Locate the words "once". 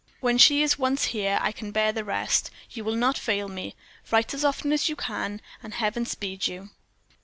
0.79-1.03